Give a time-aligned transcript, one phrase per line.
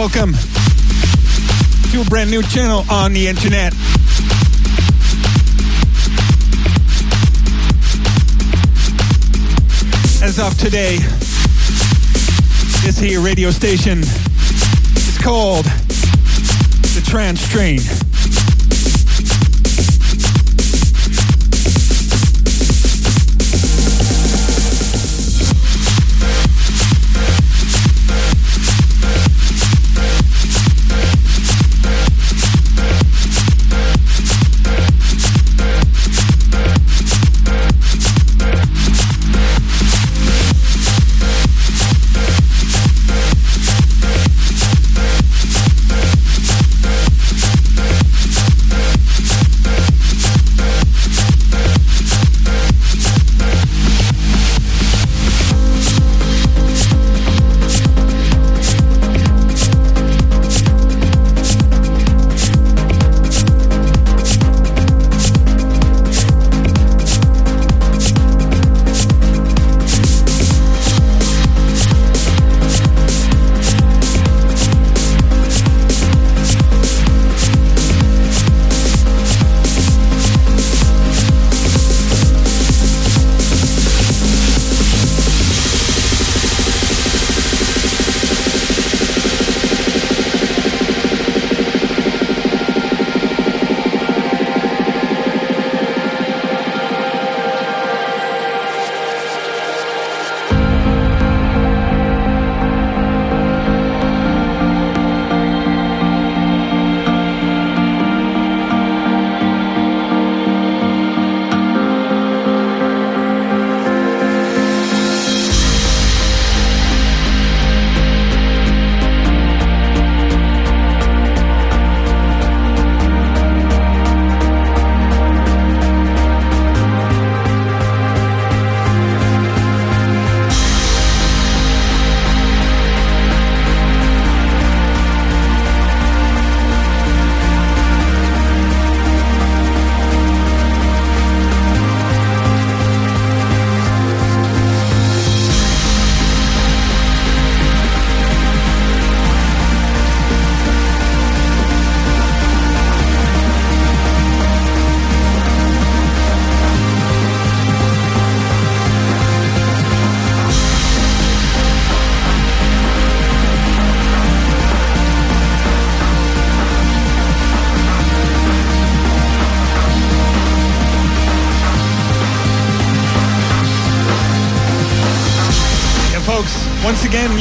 [0.00, 0.32] welcome
[1.92, 3.74] to a brand new channel on the internet.
[10.22, 10.96] As of today,
[12.82, 18.09] this here radio station is called The Trance Train.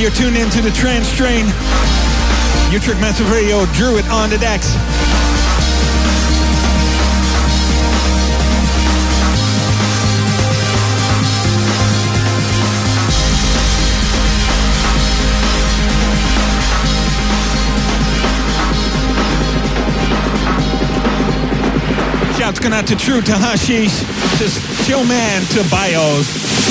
[0.09, 1.45] You're tuned into the Trance Train.
[2.73, 3.63] Utrecht Massive Radio,
[3.97, 4.73] it on the decks.
[22.35, 23.99] Shouts going out to True, to Hashish,
[24.39, 26.68] to Chill Man, to Bios.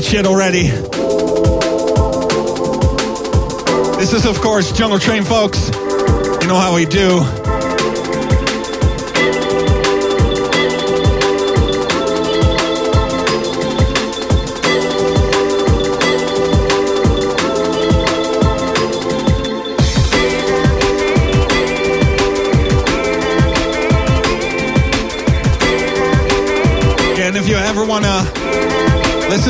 [0.00, 0.68] That shit already.
[3.98, 5.68] This is, of course, Jungle Train, folks.
[5.68, 7.39] You know how we do.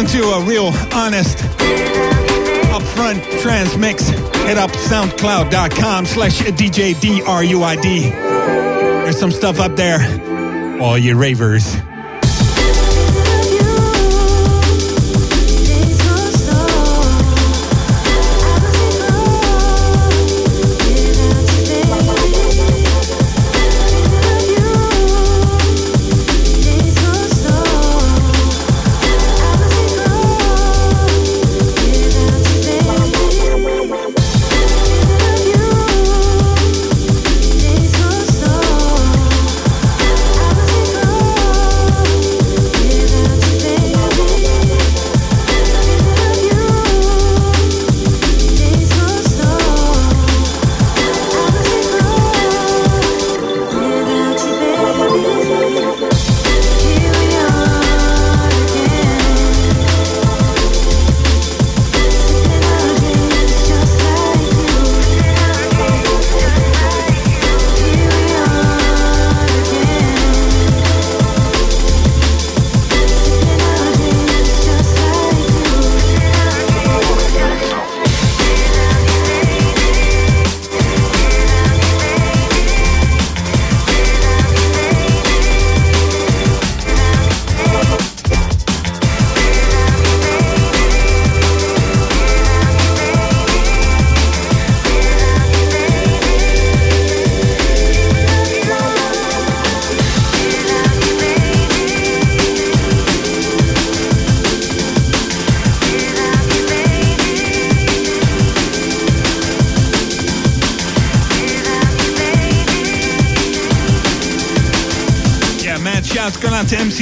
[0.02, 1.38] Listen to a real, honest,
[2.68, 7.82] upfront trance mix, hit up soundcloud.com slash DJDRUID.
[7.82, 10.00] There's some stuff up there.
[10.80, 11.76] All you ravers.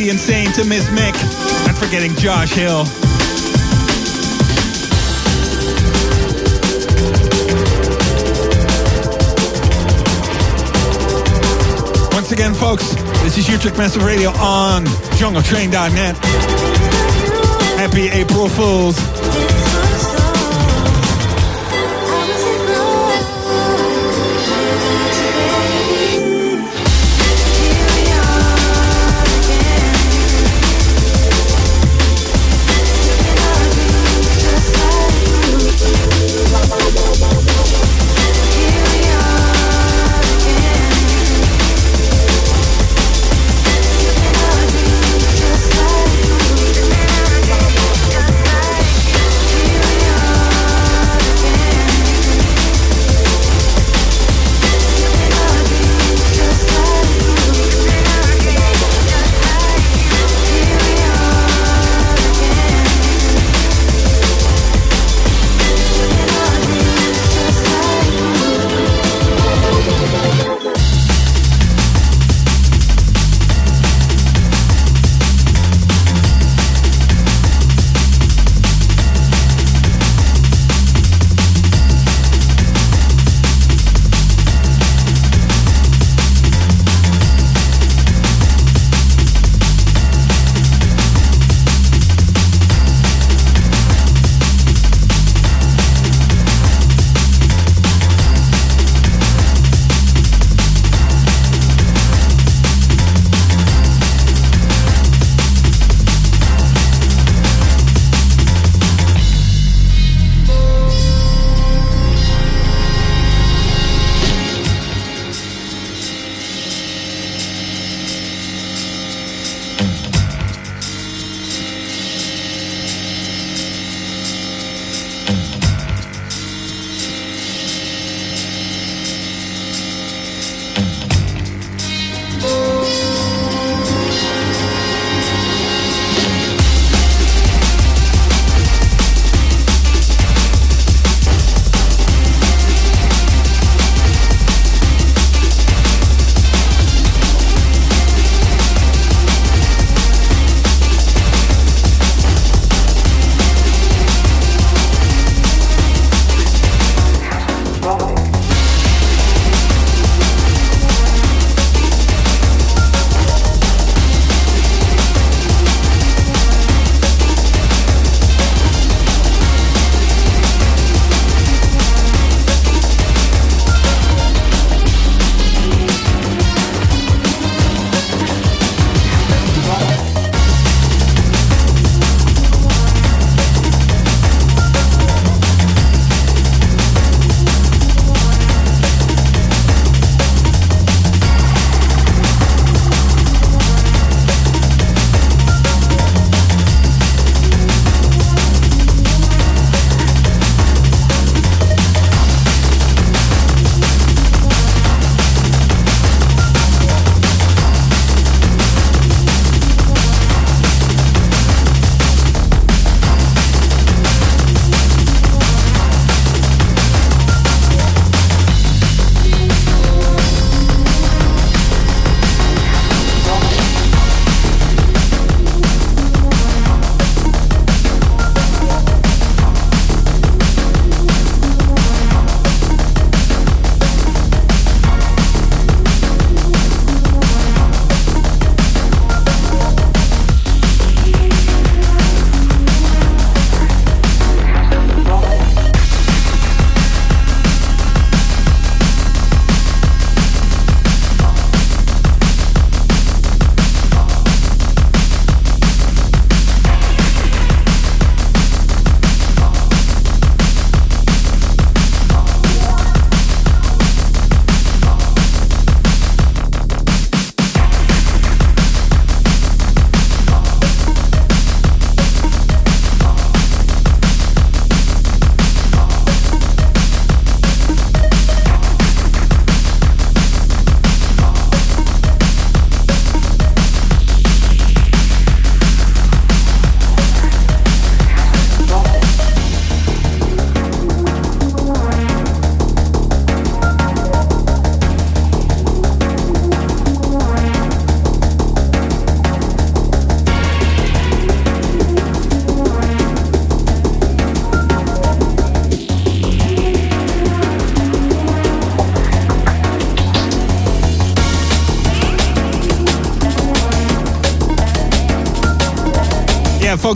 [0.06, 1.12] Insane, to Miss Mick,
[1.66, 2.84] not forgetting Josh Hill.
[12.12, 14.84] Once again, folks, this is Utrecht Massive Radio on
[15.18, 16.16] jungletrain.net.
[17.76, 18.96] Happy April Fools.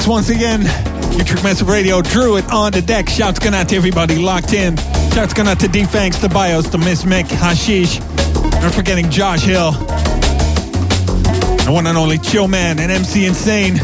[0.08, 0.62] Once again,
[1.16, 3.08] Utrecht Massive Radio Druid on the deck.
[3.08, 4.76] Shouts going out to everybody locked in.
[5.12, 8.00] Shouts going out to D-Fanks, to Bios, to Miss Mick, Hashish.
[8.60, 9.72] Not forgetting Josh Hill.
[9.72, 13.76] The one and only Chill Man and MC Insane.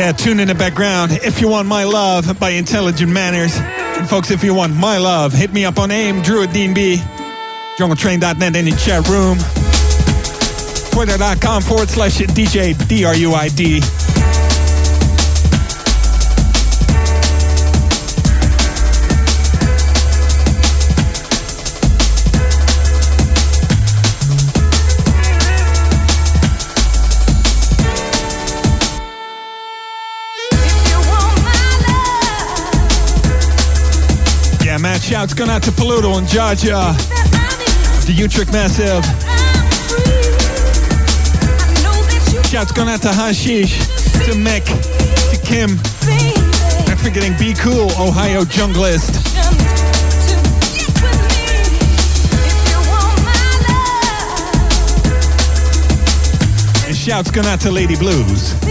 [0.00, 1.12] Yeah, tune in the background.
[1.12, 3.54] If you want my love by Intelligent Manners.
[3.58, 6.96] And folks, if you want my love, hit me up on AIM, at DNB,
[7.76, 9.36] jungletrain.net in the chat room,
[10.90, 13.74] twitter.com forward slash DJ D-R-U-I-D.
[13.74, 13.99] Yeah, man,
[35.20, 36.96] shouts going out to Paluto and Jaja,
[38.06, 39.04] the Utrecht Massive.
[42.46, 43.76] Shouts going out to Hashish,
[44.24, 45.76] to Mick, to Kim.
[46.86, 49.12] Not forgetting Be Cool, Ohio Junglist.
[56.86, 58.69] And shouts going out to Lady Blues.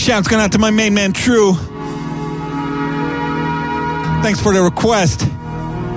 [0.00, 1.52] Shouts going out to my main man True.
[4.22, 5.26] Thanks for the request.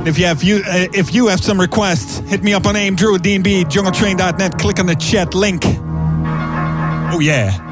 [0.05, 2.95] If you have you uh, if you have some requests, hit me up on AIM
[2.95, 4.59] Drew at DNB, jungletrain.net.
[4.59, 5.63] Click on the chat link.
[5.65, 7.62] Oh yeah.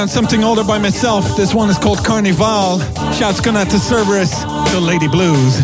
[0.00, 1.36] Background, something older by myself.
[1.36, 2.78] This one is called Carnival.
[3.12, 4.30] Shouts going out to Cerberus,
[4.72, 5.60] the Lady Blues.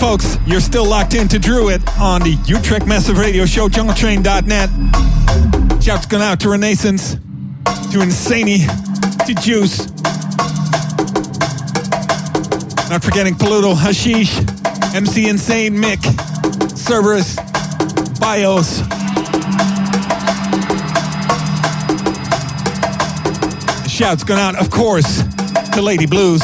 [0.00, 0.38] Folks.
[0.46, 5.82] You're still locked into Druid on the Utrecht Massive Radio Show, jungletrain.net.
[5.82, 8.64] Shouts going out to Renaissance, to Insaney,
[9.26, 9.90] to Juice.
[12.88, 14.38] Not forgetting Paludo, Hashish,
[14.94, 16.02] MC Insane, Mick,
[16.78, 17.36] Cerberus,
[18.18, 18.78] Bios.
[23.86, 25.22] Shouts going out, of course,
[25.74, 26.40] to Lady Blues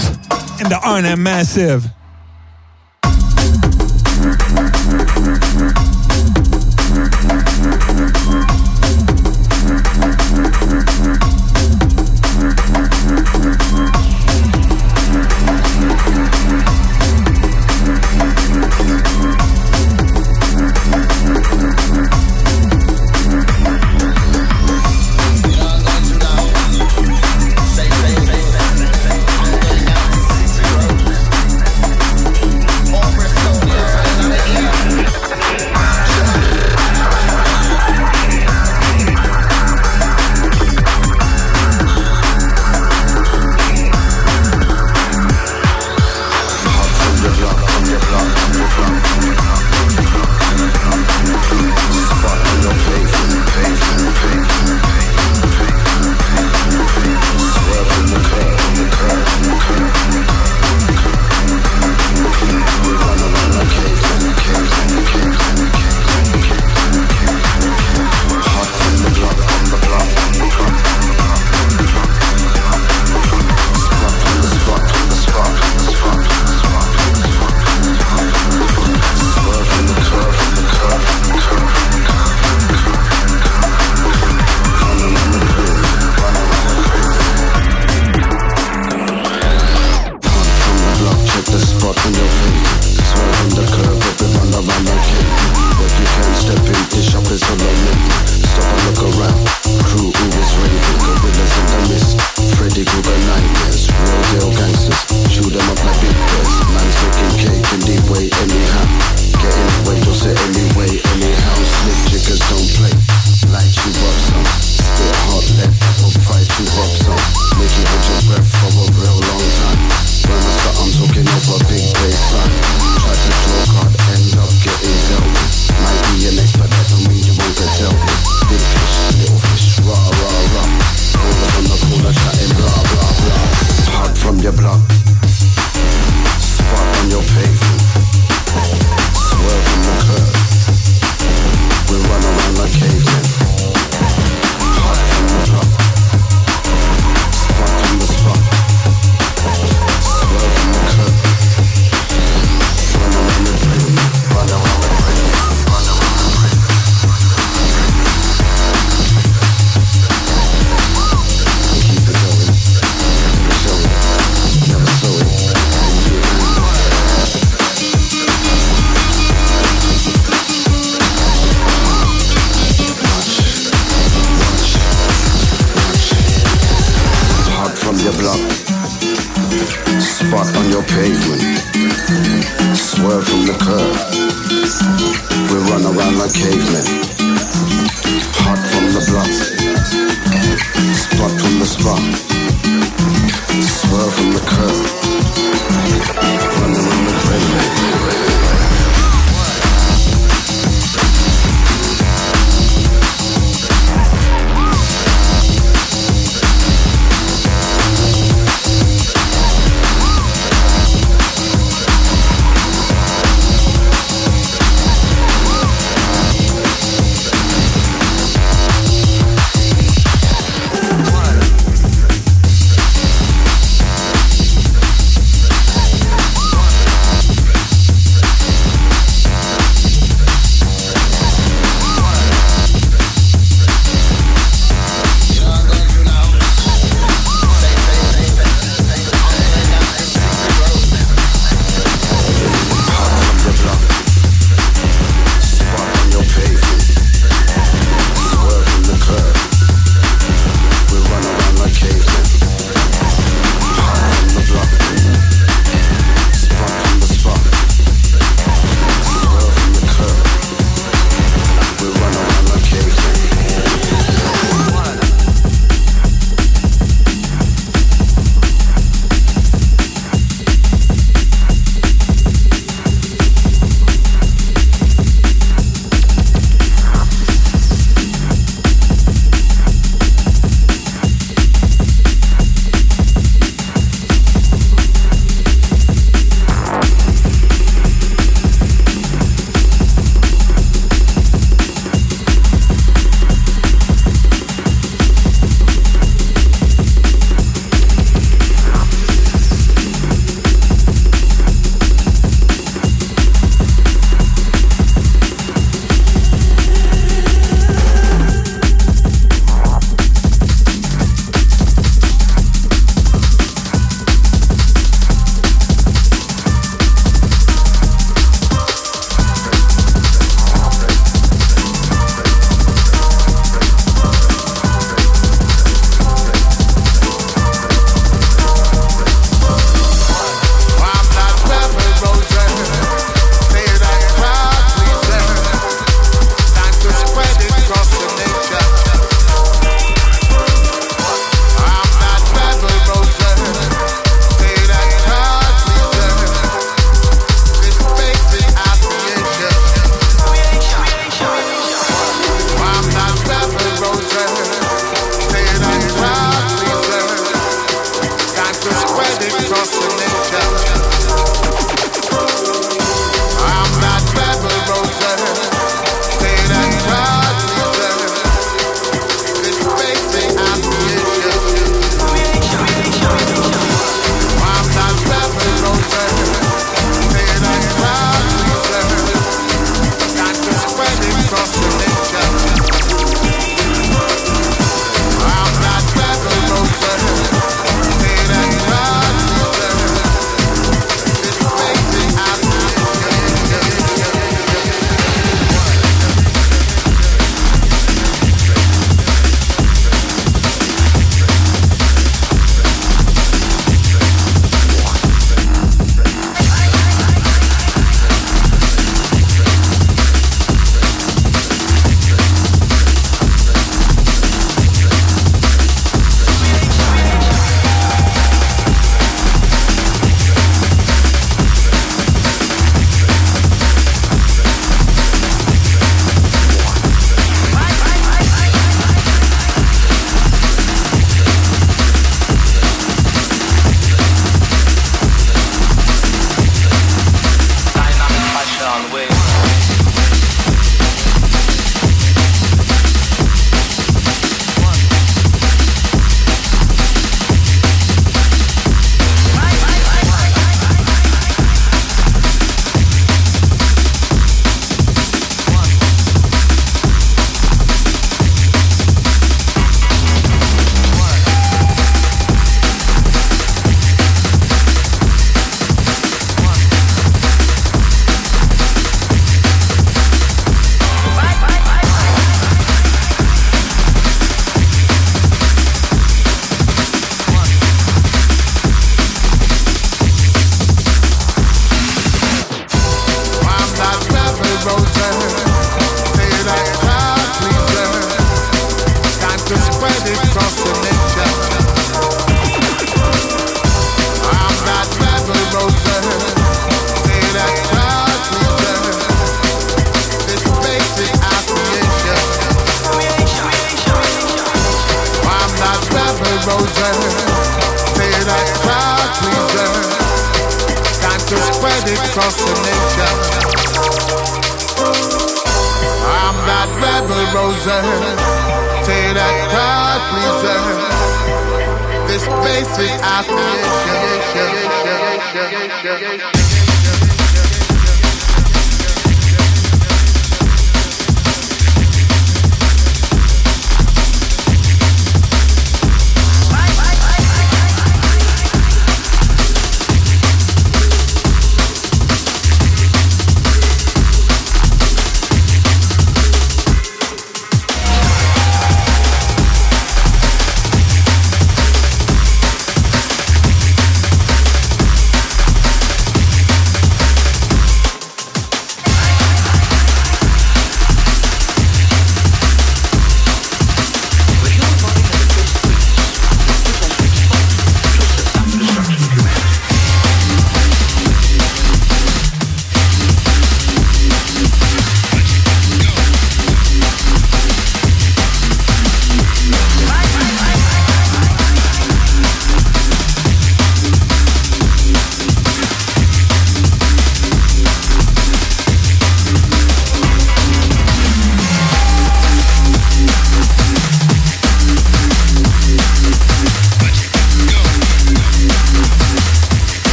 [0.60, 1.90] and the Arnhem Massive.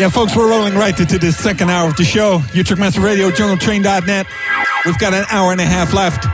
[0.00, 2.42] Yeah, folks, we're rolling right into the second hour of the show.
[2.54, 4.26] Utrecht Radio, JungleTrain.net.
[4.86, 6.24] We've got an hour and a half left.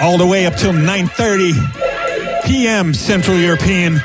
[0.00, 2.92] All the way up till 9.30 p.m.
[2.92, 4.00] Central European.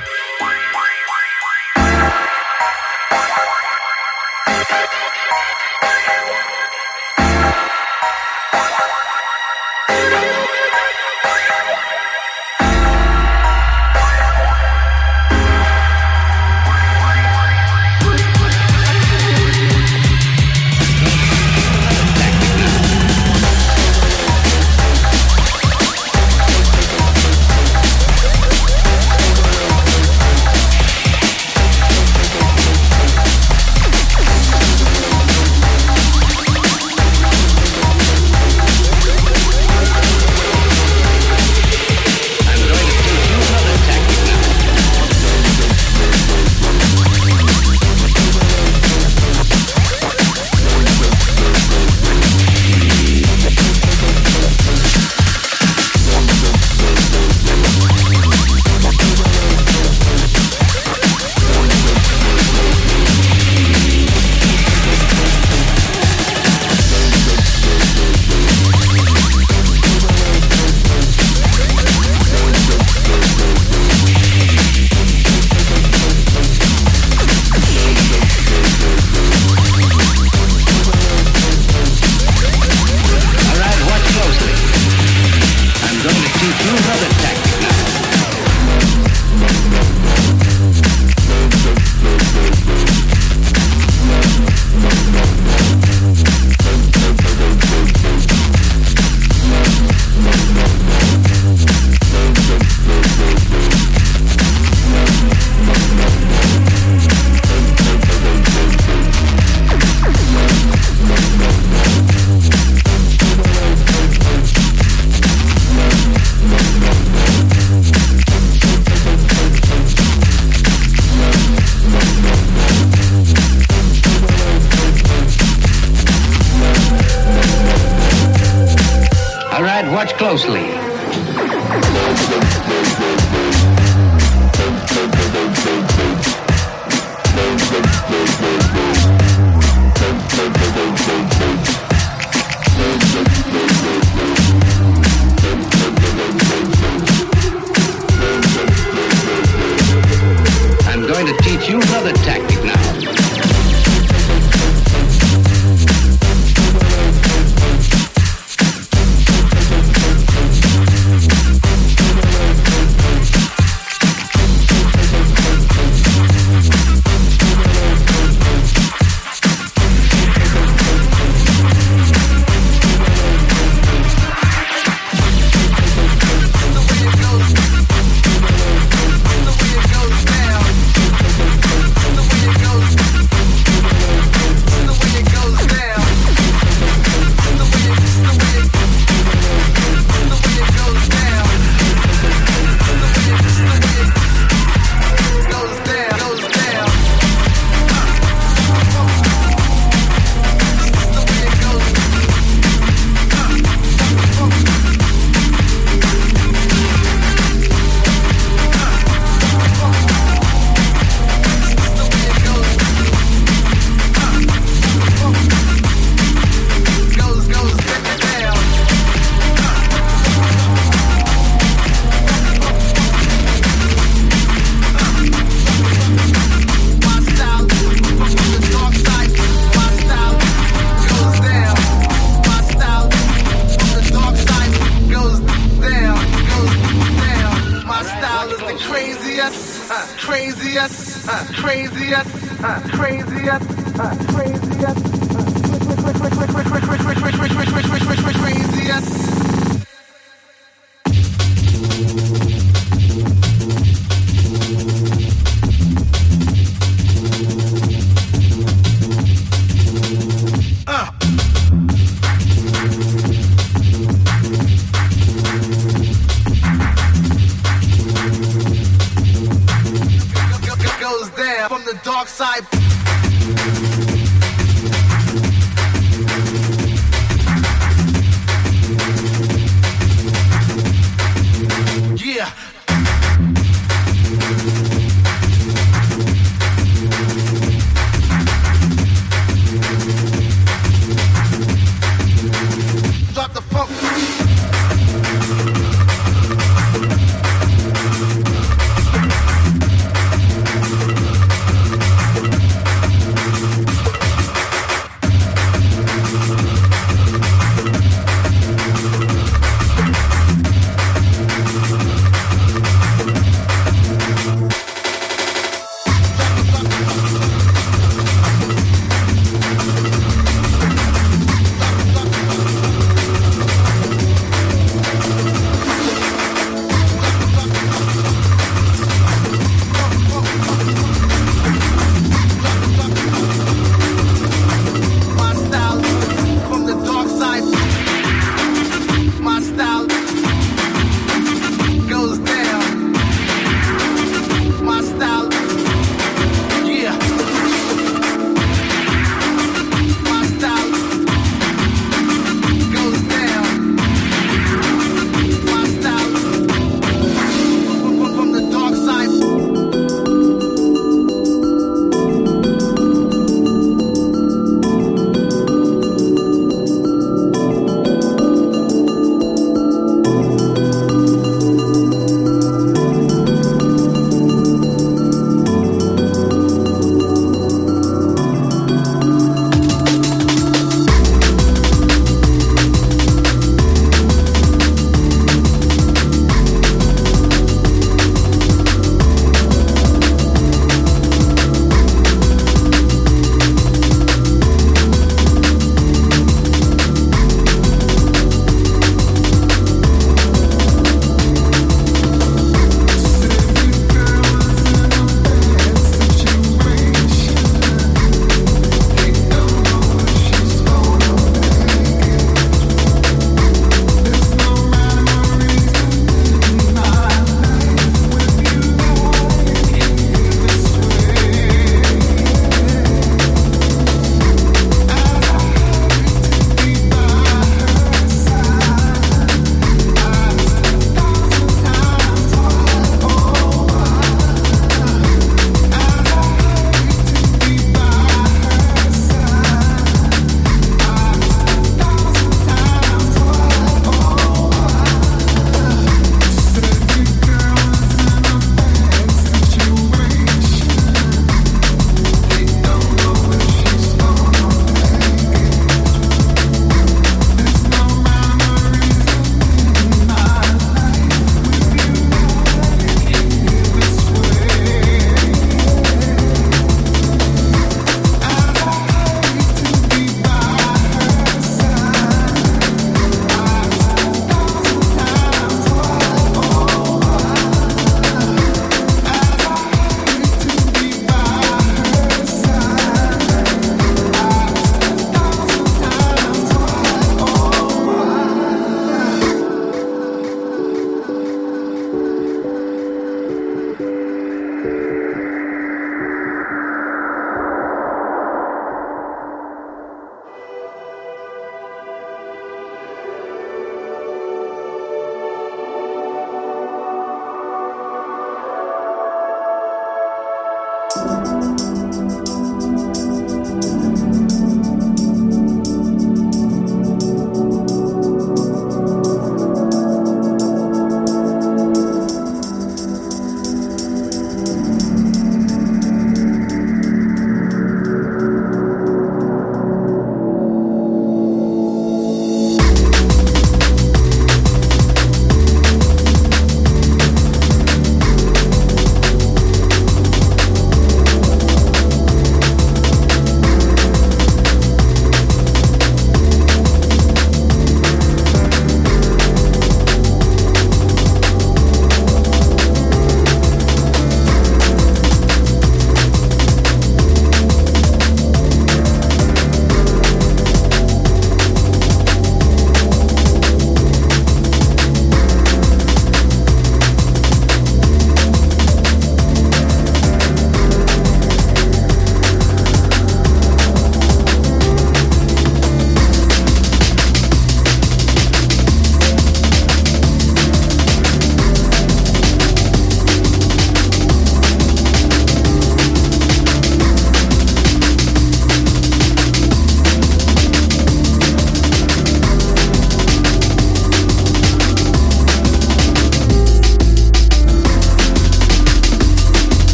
[272.26, 272.75] dark side.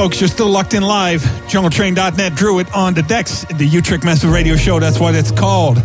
[0.00, 1.20] Folks, you're still locked in live.
[1.20, 3.44] JungleTrain.net Druid on the decks.
[3.52, 5.76] The Utrecht Massive Radio Show, that's what it's called.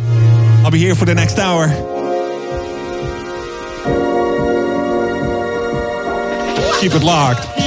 [0.64, 1.68] I'll be here for the next hour.
[6.80, 7.65] Keep it locked.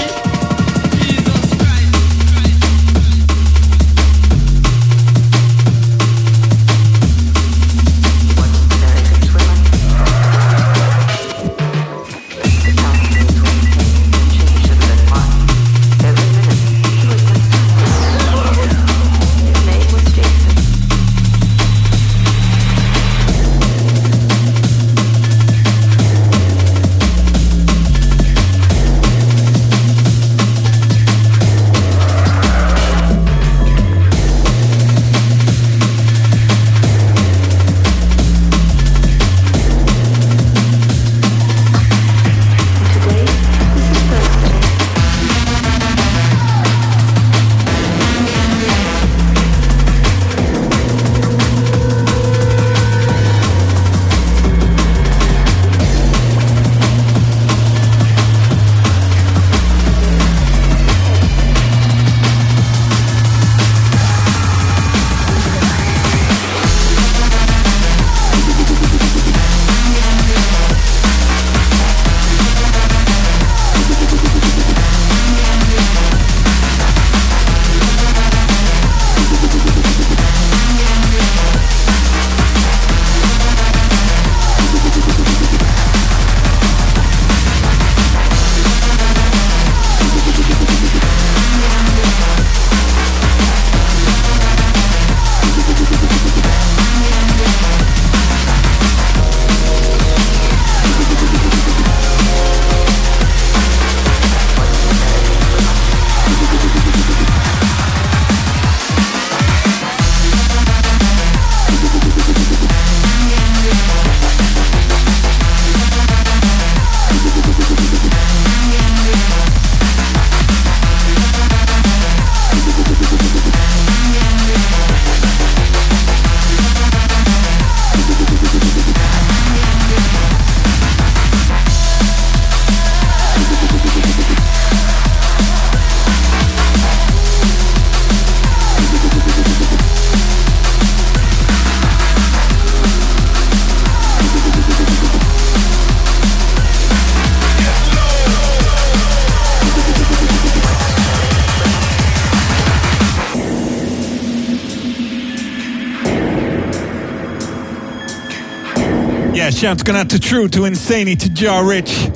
[159.68, 162.08] Shouts going out to True, to Insaney, to Jaw Rich.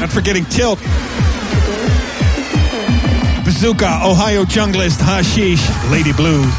[0.00, 0.78] Not forgetting Tilt.
[3.44, 5.60] Bazooka, Ohio Junglist, Hashish,
[5.90, 6.50] Lady Blue.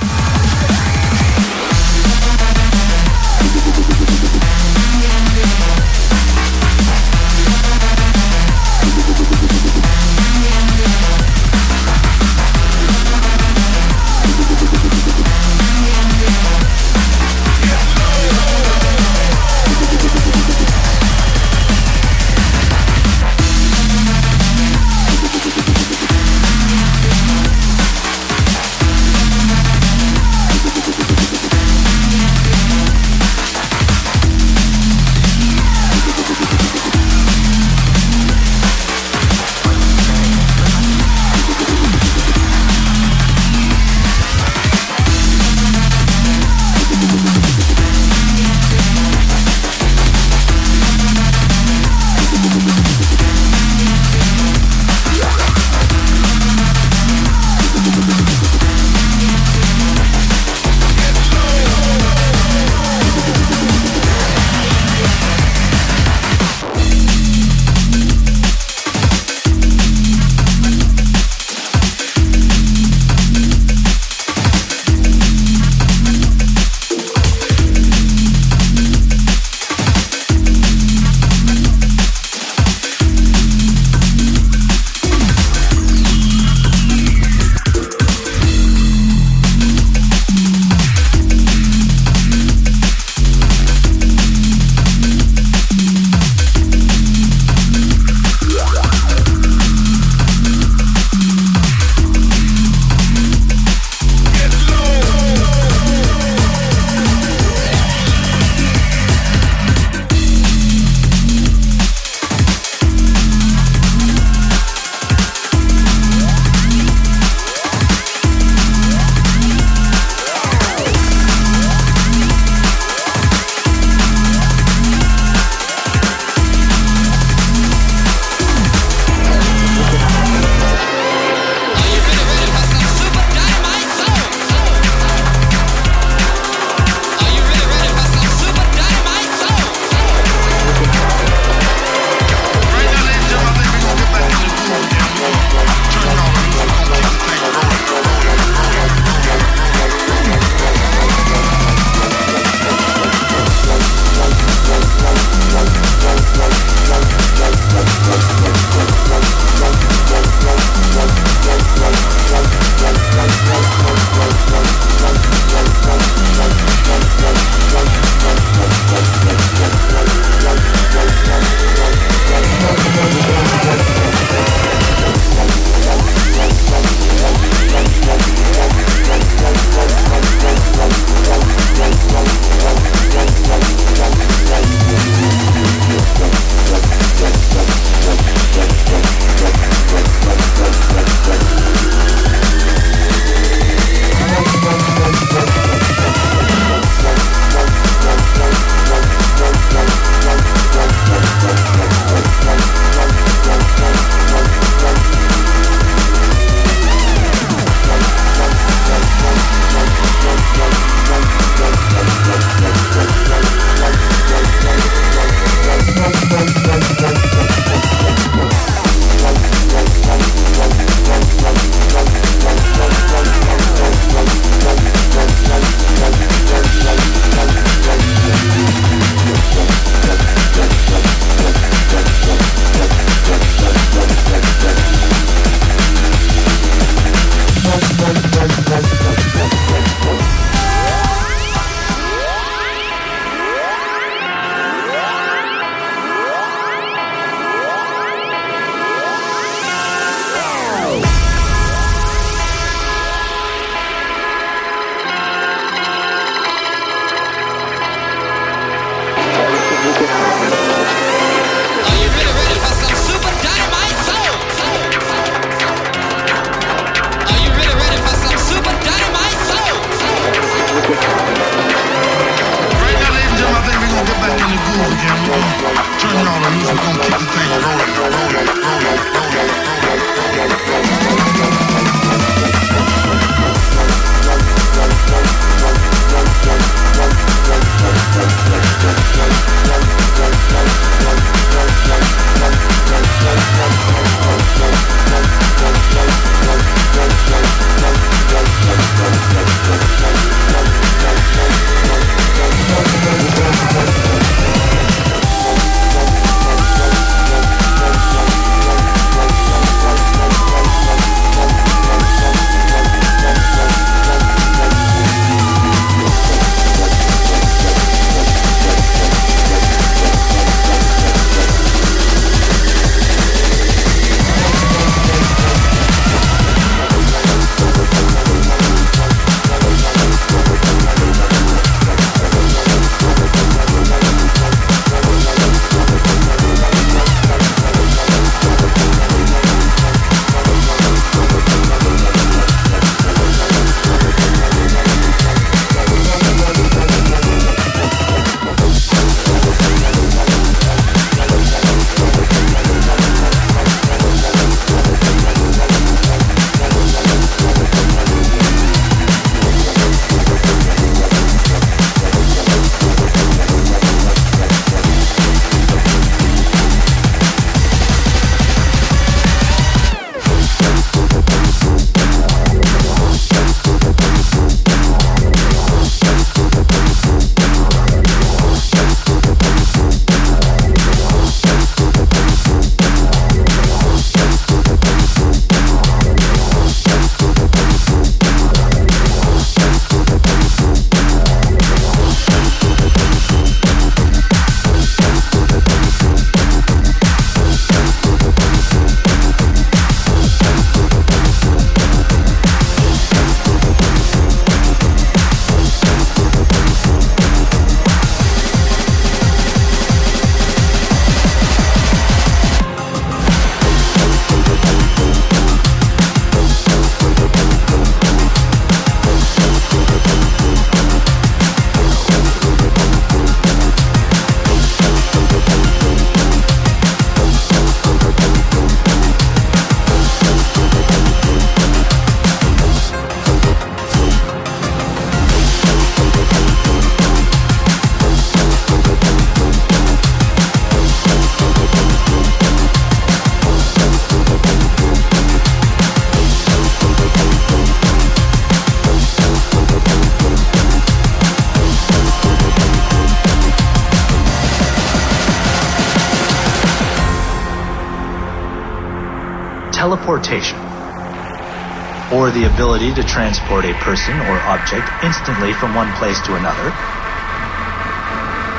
[462.38, 466.69] The ability to transport a person or object instantly from one place to another,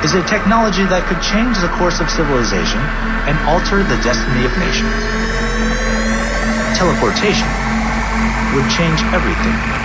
[0.03, 2.79] is a technology that could change the course of civilization
[3.23, 4.99] and alter the destiny of nations.
[6.75, 7.47] Teleportation
[8.51, 9.78] would change everything.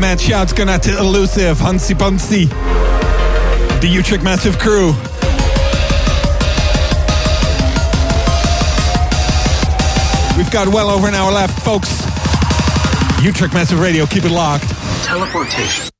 [0.00, 2.48] Man, shouts going out to Elusive, Hansi Bunsy,
[3.82, 4.94] the Utrecht Massive crew.
[10.38, 11.90] We've got well over an hour left, folks.
[13.22, 14.64] Utrecht Massive Radio, keep it locked.
[15.04, 15.90] Teleportation.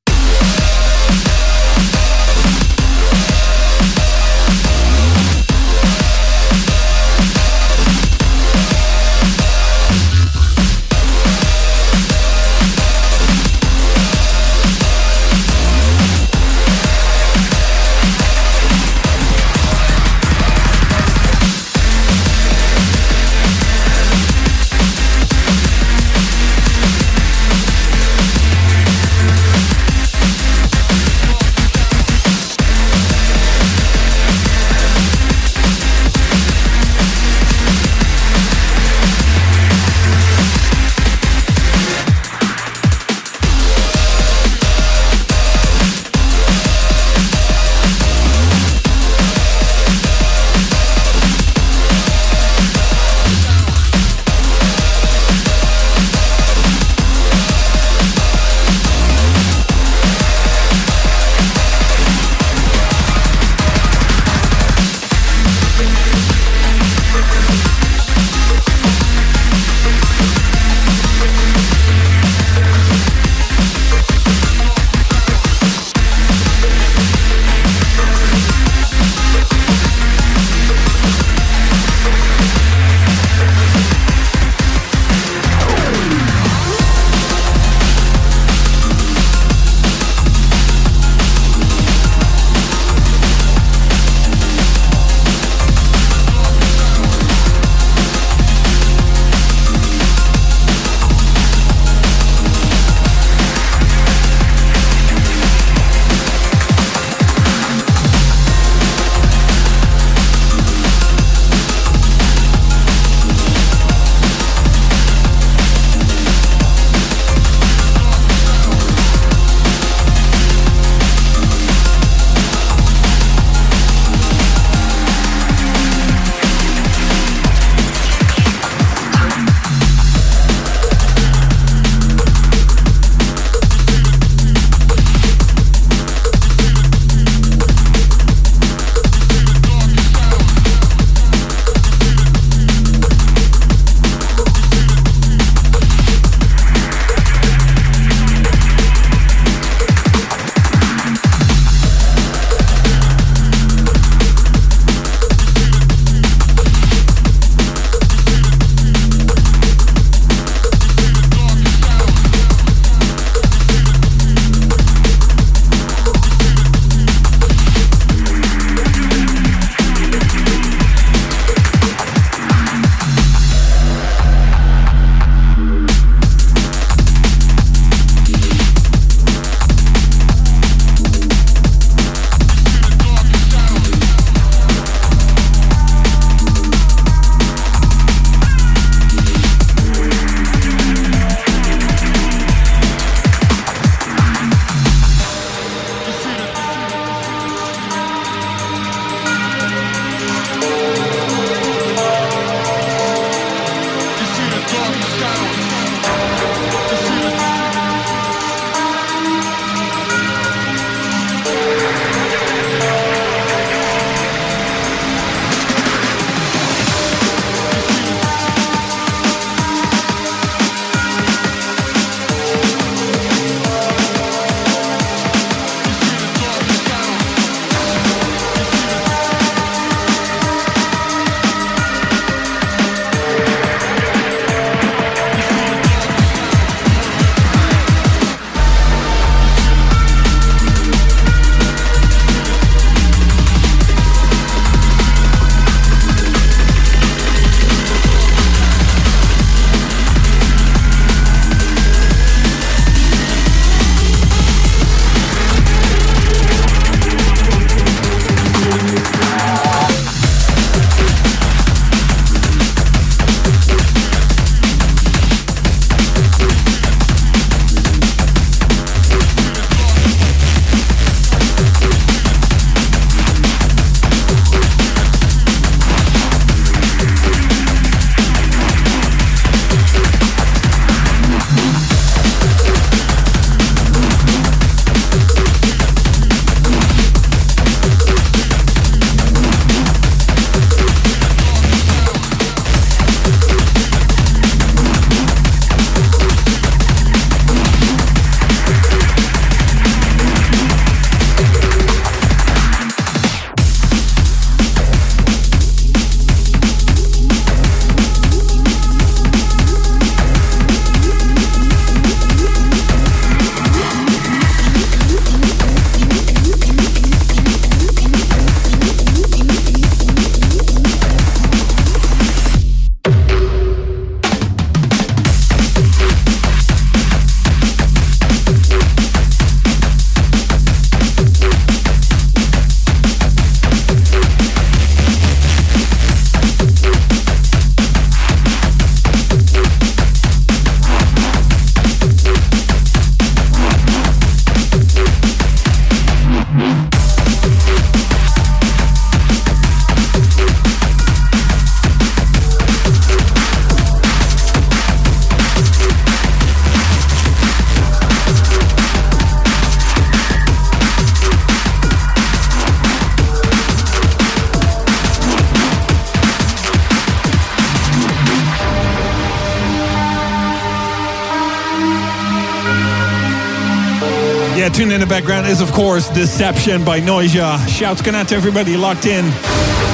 [375.11, 377.59] Background is, of course, Deception by Noisia.
[377.67, 379.25] Shouts going out to everybody locked in.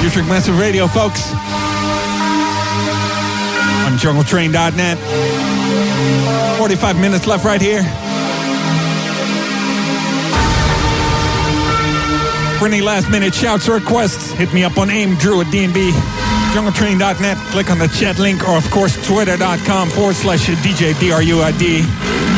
[0.04, 1.32] Utrecht Massive Radio, folks.
[3.88, 4.98] On jungletrain.net.
[6.60, 7.82] 45 minutes left right here.
[12.60, 15.94] For any last minute shouts or requests, hit me up on AIM Drew at DNB.
[16.54, 17.38] Jungletrain.net.
[17.50, 22.37] Click on the chat link or, of course, twitter.com forward slash DJ DRUID.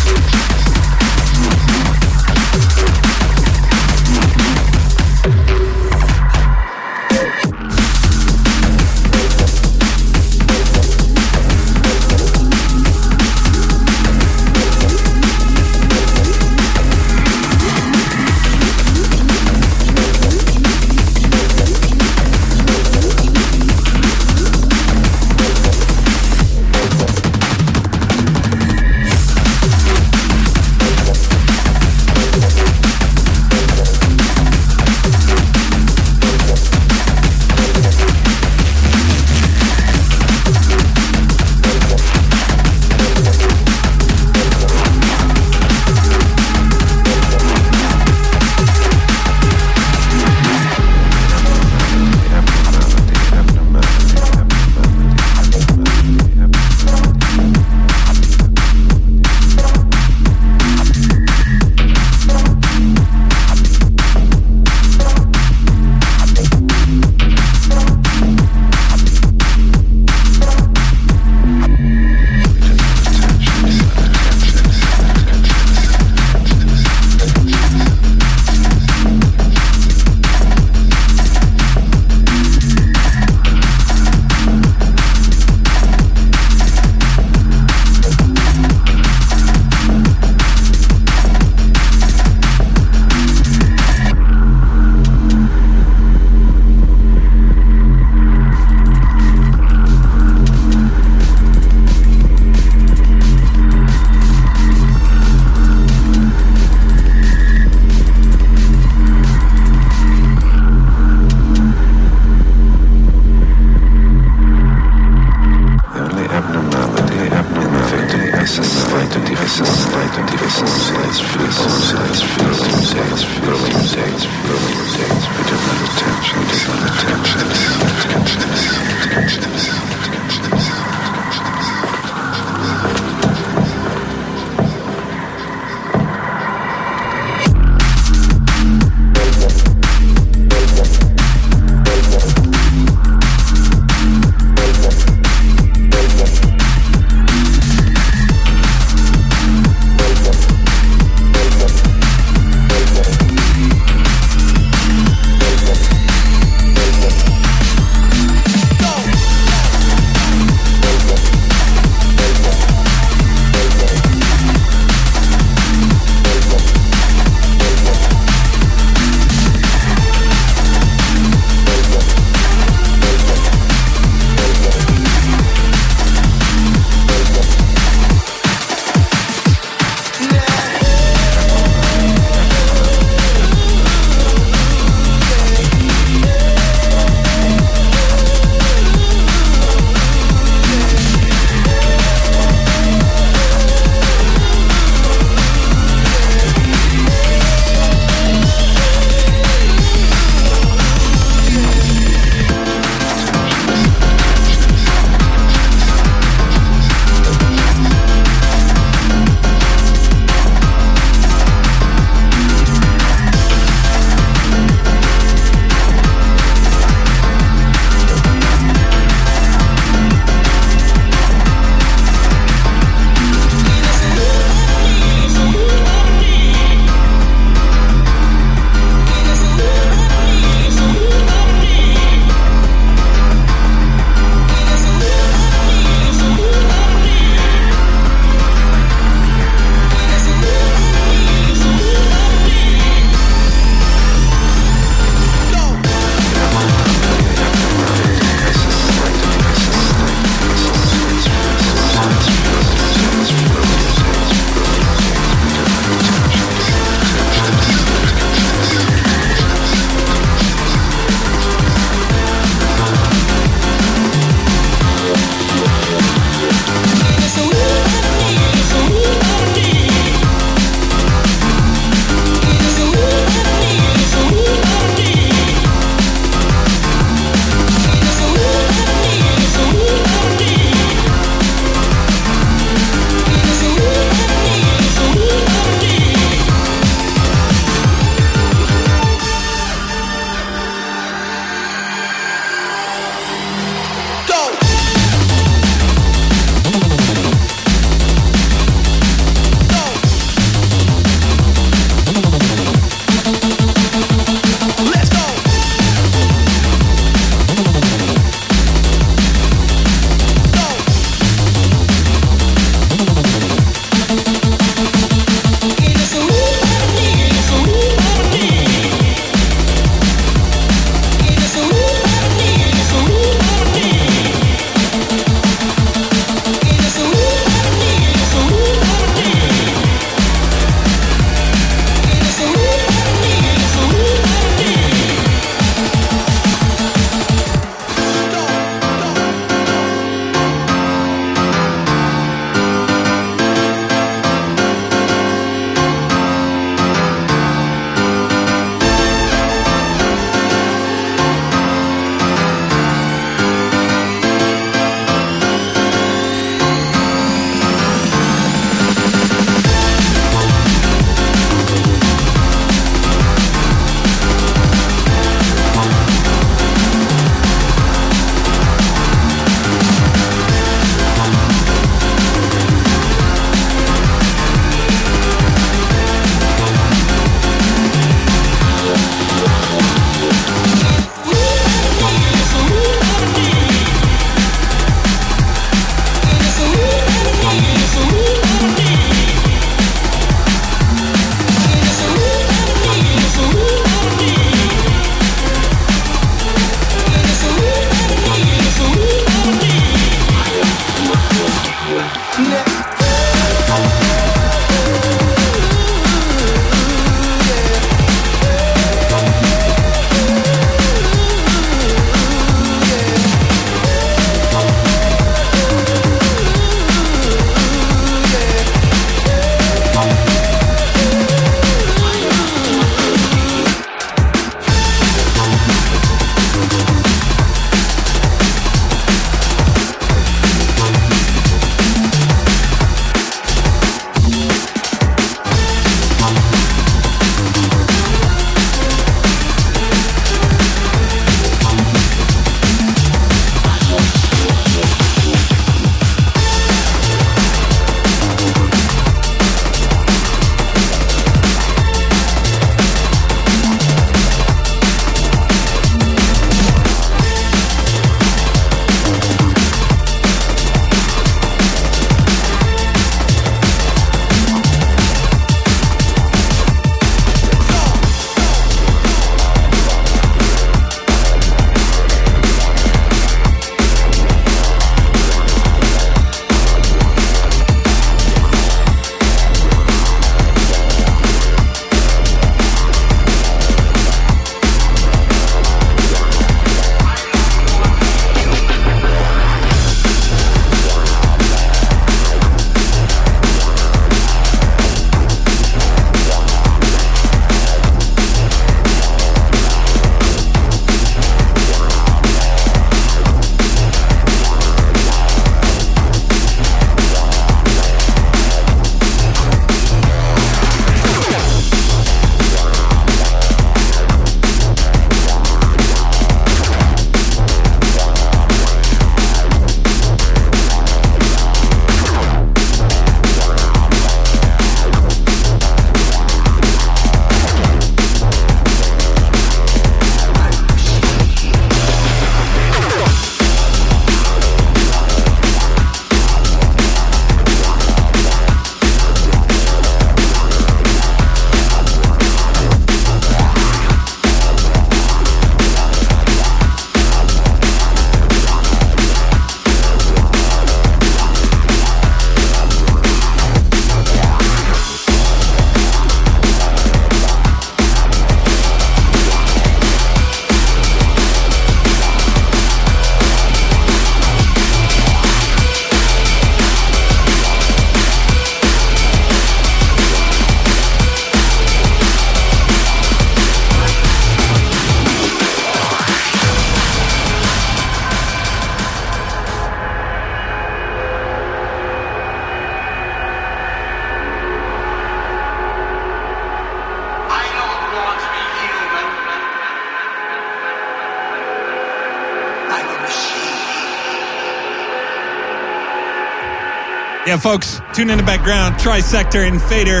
[597.36, 598.76] Yeah, folks, tune in the background.
[598.76, 600.00] Trisector and Fader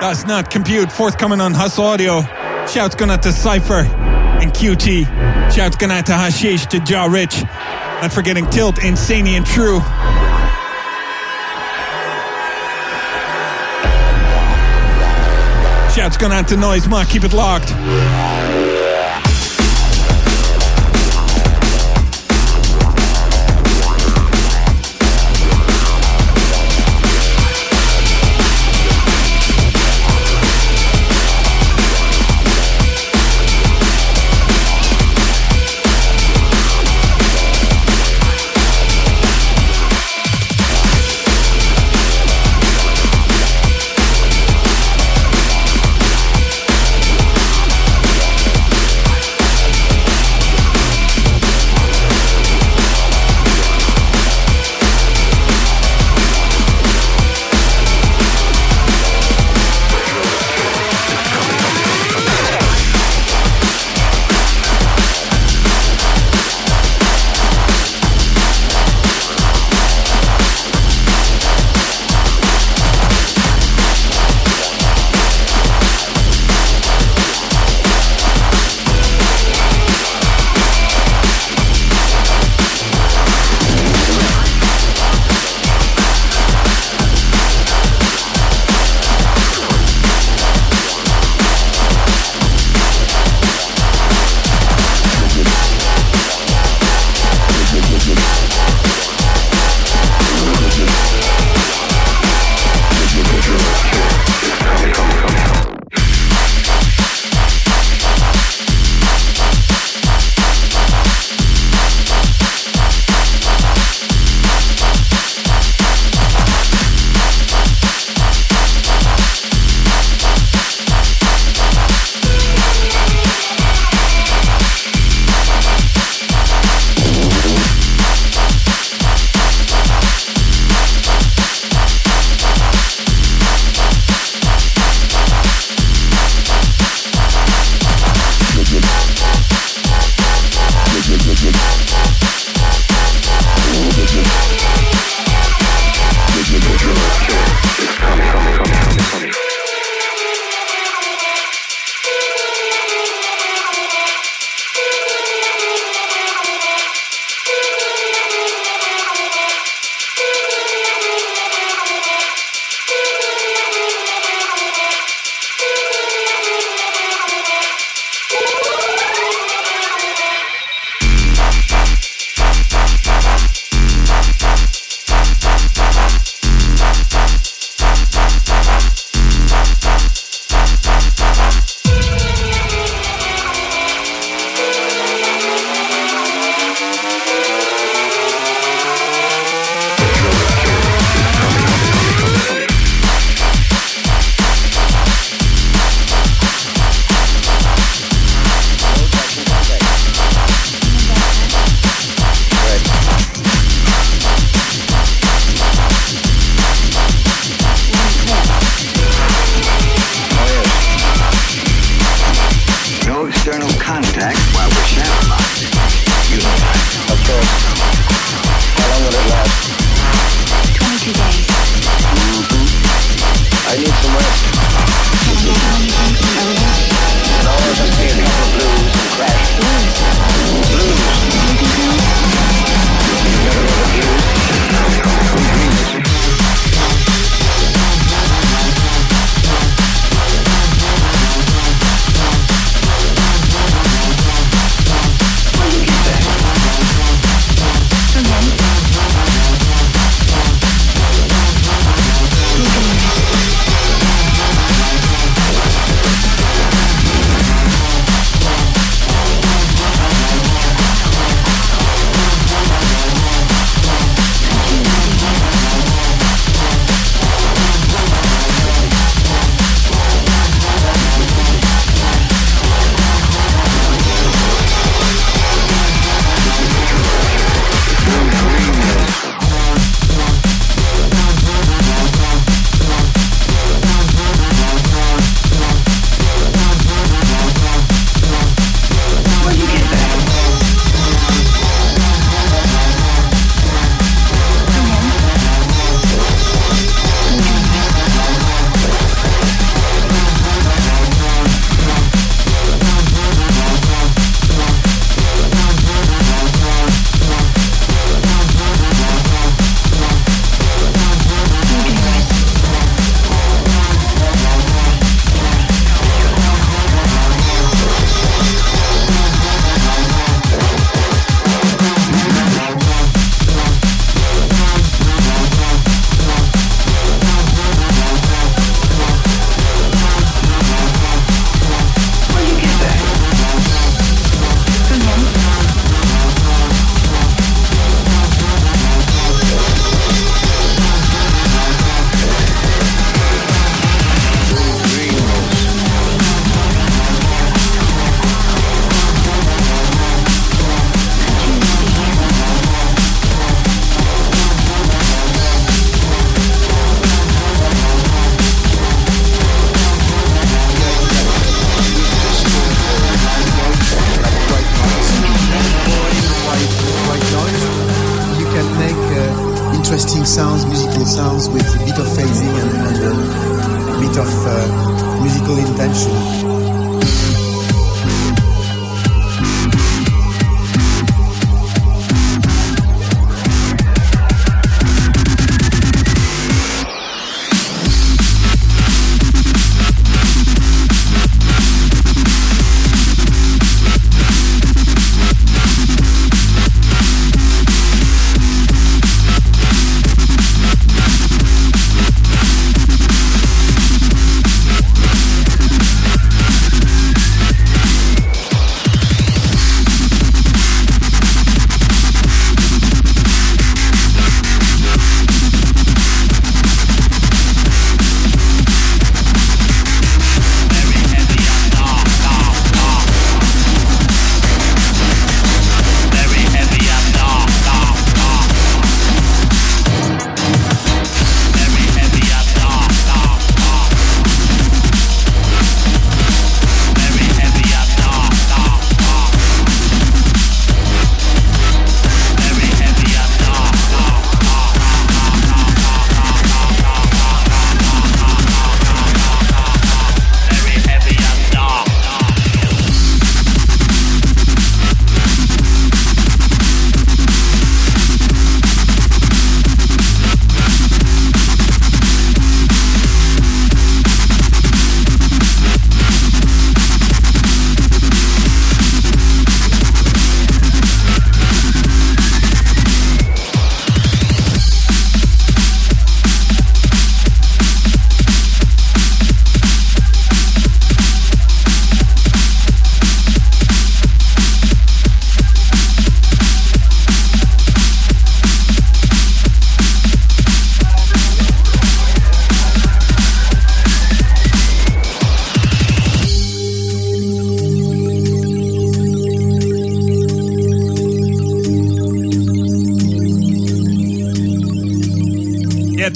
[0.00, 0.92] does not compute.
[0.92, 2.20] Forthcoming on Hustle Audio.
[2.66, 3.86] Shouts going out to Cypher
[4.42, 5.06] and QT.
[5.50, 7.42] Shouts going out to Hashish, to Jaw Rich.
[7.42, 9.80] Not forgetting Tilt, Insane and True.
[15.94, 17.08] Shouts going out to Noise Mark.
[17.08, 17.72] Keep it locked.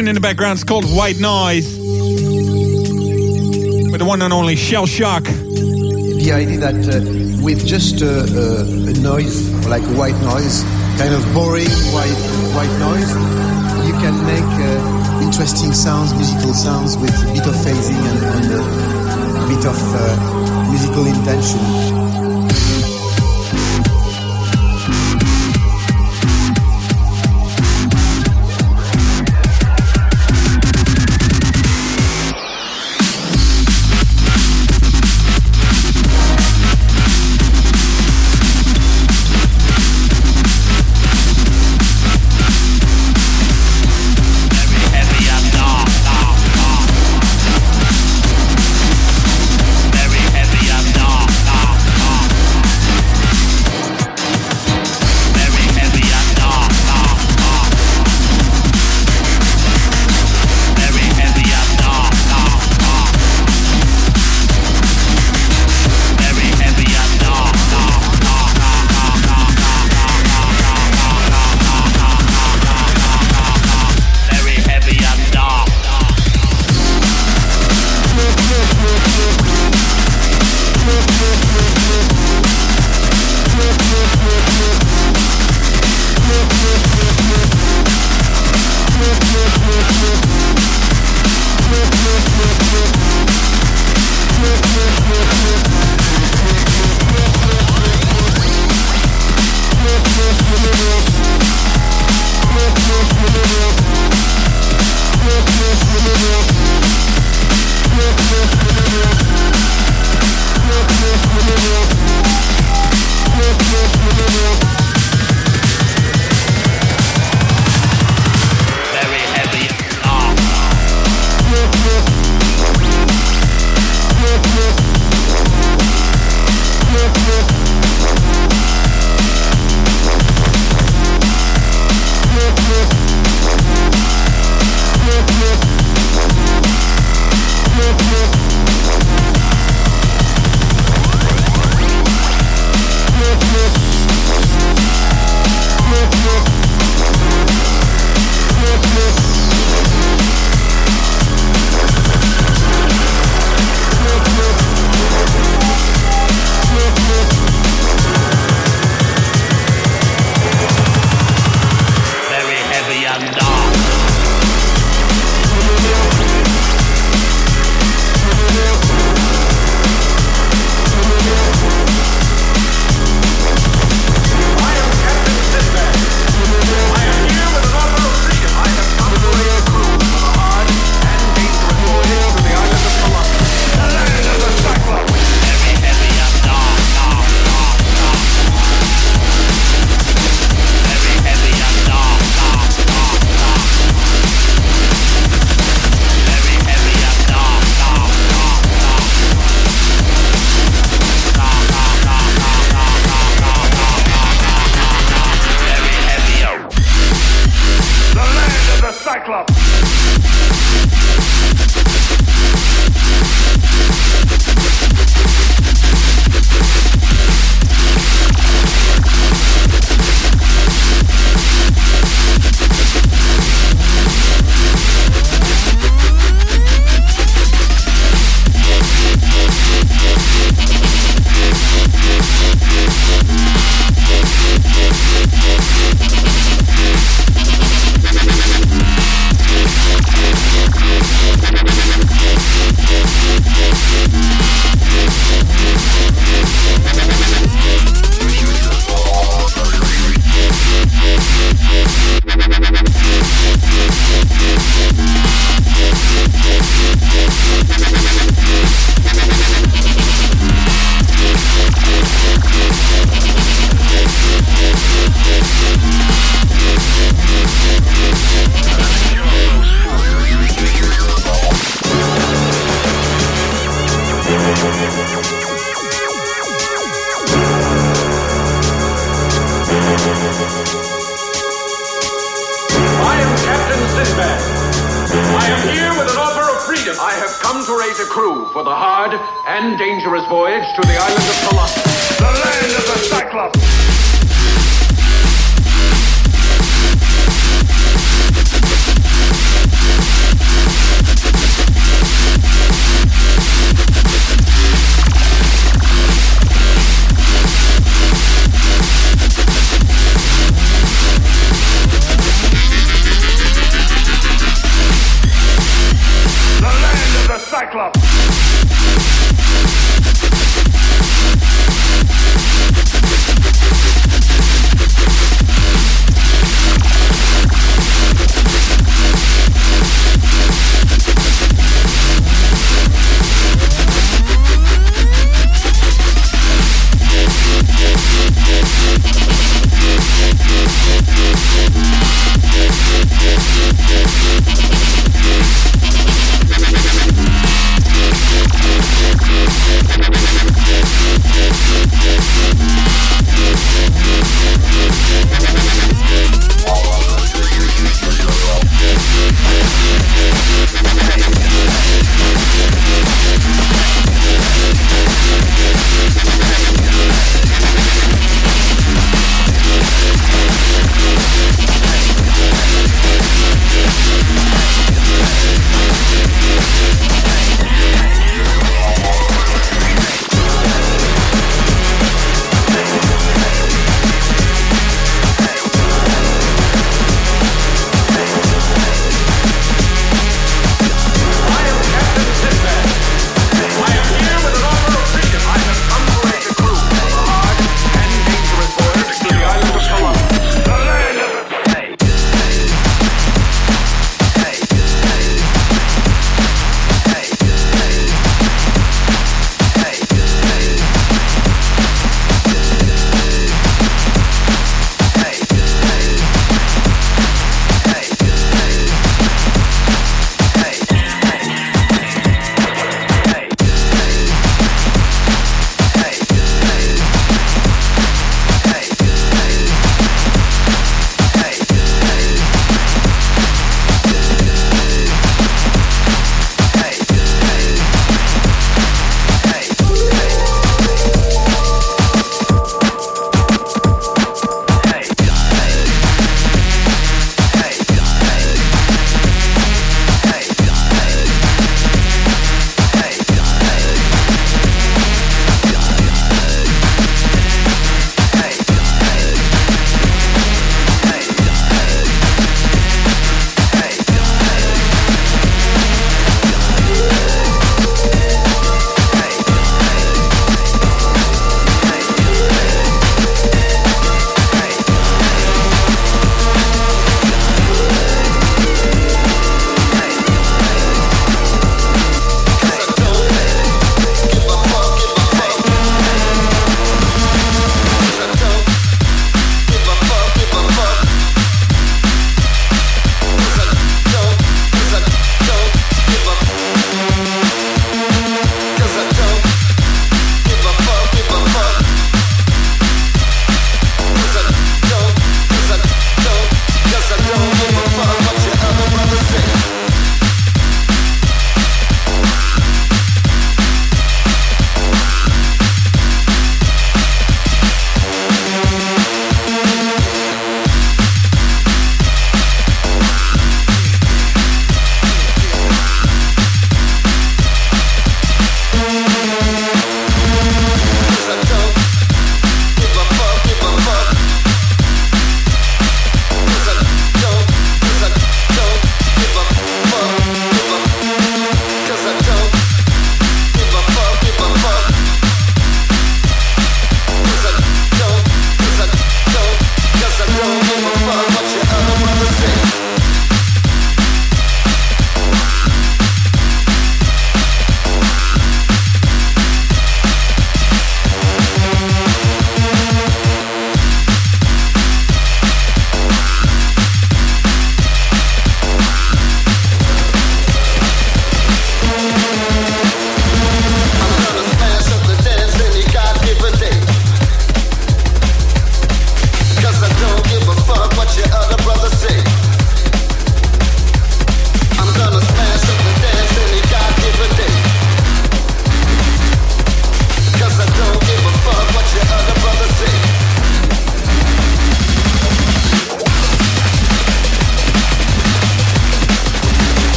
[0.00, 0.54] Tune in the background.
[0.54, 1.76] It's called White Noise.
[3.90, 5.24] With the one and only Shell Shock.
[5.24, 10.62] The idea that uh, with just a, a, a, noise, like white noise,
[10.96, 12.20] kind of boring white
[12.56, 13.10] white noise,
[13.84, 18.46] you can make uh, interesting sounds, musical sounds with a bit of phasing and, and
[18.56, 21.89] a bit of uh, musical intention.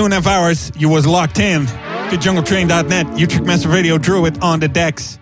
[0.00, 3.18] Two and a half hours, you was locked in to jungletrain.net.
[3.18, 5.18] Utrecht Massive Radio Druid on the decks.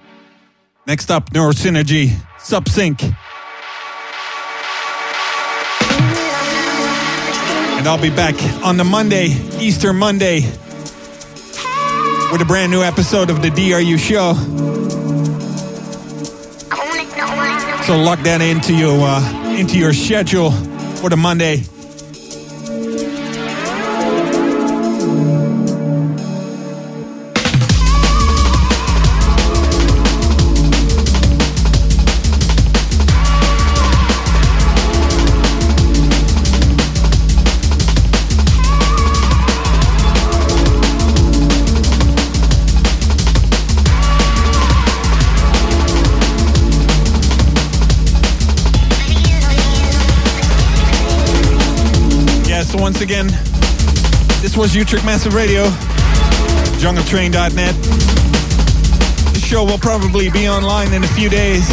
[0.86, 3.02] Next up, Neurosynergy, Subsync.
[7.76, 10.42] And I'll be back on the Monday, Easter Monday,
[12.30, 14.34] with a brand new episode of the DRU show.
[17.82, 21.64] So lock that into your uh, into your schedule for the Monday.
[54.58, 55.66] Was Utrecht Massive Radio,
[56.80, 57.74] jungletrain.net.
[59.32, 61.70] The show will probably be online in a few days